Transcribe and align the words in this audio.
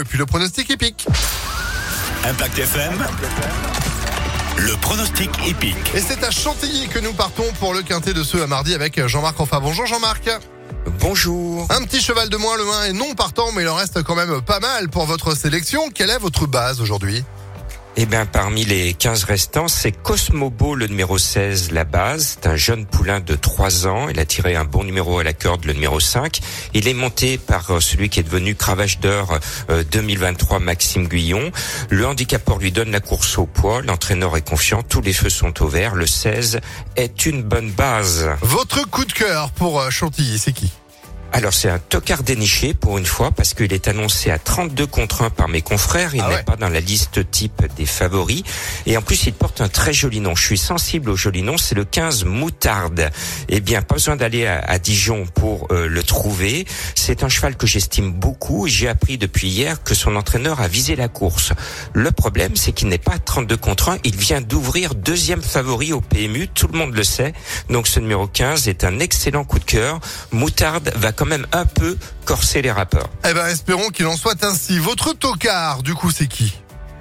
et 0.00 0.04
puis 0.04 0.18
le 0.18 0.26
pronostic 0.26 0.70
épique. 0.70 1.06
Impact 2.24 2.58
FM. 2.58 3.06
Le 4.56 4.76
pronostic 4.76 5.30
épique. 5.46 5.76
Et 5.94 6.00
c'est 6.00 6.22
à 6.24 6.30
Chantilly 6.30 6.88
que 6.88 6.98
nous 6.98 7.12
partons 7.12 7.44
pour 7.58 7.74
le 7.74 7.82
quintet 7.82 8.14
de 8.14 8.22
ce 8.22 8.38
à 8.38 8.46
mardi 8.46 8.74
avec 8.74 9.06
Jean-Marc 9.06 9.40
Enfin. 9.40 9.60
Bonjour 9.60 9.86
Jean-Marc. 9.86 10.30
Bonjour. 11.00 11.66
Un 11.70 11.84
petit 11.84 12.00
cheval 12.00 12.28
de 12.28 12.36
moins, 12.36 12.56
le 12.56 12.64
1 12.68 12.82
est 12.84 12.92
non 12.92 13.14
partant, 13.14 13.52
mais 13.52 13.62
il 13.62 13.68
en 13.68 13.74
reste 13.74 14.02
quand 14.02 14.14
même 14.14 14.40
pas 14.40 14.60
mal 14.60 14.88
pour 14.88 15.04
votre 15.04 15.36
sélection. 15.36 15.90
Quelle 15.94 16.10
est 16.10 16.18
votre 16.18 16.46
base 16.46 16.80
aujourd'hui? 16.80 17.22
Eh 17.96 18.06
bien, 18.06 18.24
parmi 18.24 18.64
les 18.64 18.94
15 18.94 19.24
restants, 19.24 19.68
c'est 19.68 19.92
Cosmobo, 19.92 20.74
le 20.74 20.86
numéro 20.86 21.18
16, 21.18 21.72
la 21.72 21.84
base. 21.84 22.38
C'est 22.40 22.48
un 22.48 22.56
jeune 22.56 22.86
poulain 22.86 23.20
de 23.20 23.34
3 23.34 23.86
ans. 23.86 24.08
Il 24.08 24.18
a 24.20 24.24
tiré 24.24 24.54
un 24.54 24.64
bon 24.64 24.84
numéro 24.84 25.18
à 25.18 25.24
la 25.24 25.32
corde, 25.32 25.64
le 25.64 25.72
numéro 25.72 26.00
5. 26.00 26.40
Il 26.72 26.88
est 26.88 26.94
monté 26.94 27.36
par 27.36 27.70
euh, 27.70 27.80
celui 27.80 28.08
qui 28.08 28.20
est 28.20 28.22
devenu 28.22 28.54
Cravage 28.54 29.00
d'heure 29.00 29.38
2023, 29.90 30.60
Maxime 30.60 31.08
Guyon. 31.08 31.50
Le 31.90 32.06
handicap 32.06 32.44
pour 32.44 32.58
lui 32.58 32.72
donne 32.72 32.90
la 32.90 33.00
course 33.00 33.38
au 33.38 33.46
poids. 33.46 33.82
L'entraîneur 33.82 34.36
est 34.36 34.48
confiant. 34.48 34.82
Tous 34.82 35.00
les 35.00 35.12
feux 35.12 35.30
sont 35.30 35.62
au 35.62 35.68
vert. 35.68 35.94
Le 35.94 36.06
16 36.06 36.60
est 36.96 37.26
une 37.26 37.42
bonne 37.42 37.70
base. 37.70 38.30
Votre 38.40 38.88
coup 38.88 39.04
de 39.04 39.12
cœur 39.12 39.50
pour 39.50 39.80
euh, 39.80 39.90
Chantilly, 39.90 40.38
c'est 40.38 40.52
qui? 40.52 40.72
Alors 41.32 41.54
c'est 41.54 41.68
un 41.68 41.78
tocard 41.78 42.22
déniché 42.22 42.74
pour 42.74 42.98
une 42.98 43.06
fois 43.06 43.30
parce 43.30 43.54
qu'il 43.54 43.72
est 43.72 43.88
annoncé 43.88 44.30
à 44.30 44.38
32 44.38 44.86
contre 44.86 45.22
1 45.22 45.30
par 45.30 45.48
mes 45.48 45.62
confrères. 45.62 46.14
Il 46.14 46.22
ah 46.22 46.28
n'est 46.28 46.42
pas 46.42 46.56
dans 46.56 46.68
la 46.68 46.80
liste 46.80 47.30
type 47.30 47.62
des 47.76 47.86
favoris. 47.86 48.42
Et 48.86 48.96
en 48.96 49.02
plus 49.02 49.26
il 49.26 49.32
porte 49.32 49.60
un 49.60 49.68
très 49.68 49.92
joli 49.92 50.20
nom. 50.20 50.34
Je 50.34 50.42
suis 50.42 50.58
sensible 50.58 51.08
au 51.10 51.16
joli 51.16 51.42
nom. 51.42 51.56
C'est 51.56 51.74
le 51.74 51.84
15 51.84 52.24
Moutarde. 52.24 53.10
Eh 53.48 53.60
bien 53.60 53.80
pas 53.82 53.94
besoin 53.94 54.16
d'aller 54.16 54.46
à, 54.46 54.78
Dijon 54.78 55.24
pour 55.34 55.68
euh, 55.70 55.86
le 55.86 56.02
trouver. 56.02 56.66
C'est 56.94 57.22
un 57.22 57.28
cheval 57.28 57.56
que 57.56 57.66
j'estime 57.66 58.12
beaucoup. 58.12 58.66
J'ai 58.66 58.88
appris 58.88 59.16
depuis 59.16 59.48
hier 59.48 59.82
que 59.84 59.94
son 59.94 60.16
entraîneur 60.16 60.60
a 60.60 60.68
visé 60.68 60.96
la 60.96 61.08
course. 61.08 61.52
Le 61.92 62.10
problème 62.10 62.56
c'est 62.56 62.72
qu'il 62.72 62.88
n'est 62.88 62.98
pas 62.98 63.14
à 63.14 63.18
32 63.18 63.56
contre 63.56 63.90
1. 63.90 63.98
Il 64.04 64.16
vient 64.16 64.40
d'ouvrir 64.40 64.94
deuxième 64.96 65.42
favori 65.42 65.92
au 65.92 66.00
PMU. 66.00 66.48
Tout 66.48 66.66
le 66.72 66.78
monde 66.78 66.94
le 66.94 67.04
sait. 67.04 67.34
Donc 67.68 67.86
ce 67.86 68.00
numéro 68.00 68.26
15 68.26 68.68
est 68.68 68.84
un 68.84 68.98
excellent 68.98 69.44
coup 69.44 69.60
de 69.60 69.64
cœur. 69.64 70.00
Moutarde 70.32 70.92
va 70.96 71.12
quand 71.20 71.26
même 71.26 71.46
un 71.52 71.66
peu 71.66 71.98
corser 72.24 72.62
les 72.62 72.72
rapports. 72.72 73.10
Eh 73.28 73.34
ben, 73.34 73.46
espérons 73.48 73.90
qu'il 73.90 74.06
en 74.06 74.16
soit 74.16 74.42
ainsi. 74.42 74.78
Votre 74.78 75.12
tocard, 75.12 75.82
du 75.82 75.92
coup, 75.92 76.10
c'est 76.10 76.26
qui? 76.26 76.54